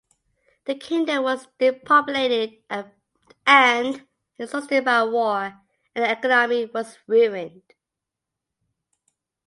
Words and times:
The 0.65 0.73
kingdom 0.73 1.21
was 1.25 1.47
depopulated 1.59 2.63
and 3.51 4.07
exhausted 4.39 4.83
by 4.83 5.03
war, 5.03 5.61
and 5.93 6.03
the 6.03 6.09
economy 6.11 6.65
was 6.65 6.97
ruined. 7.05 7.61